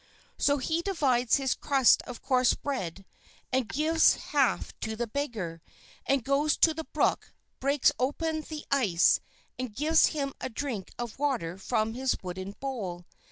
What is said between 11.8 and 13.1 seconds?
his wooden bowl.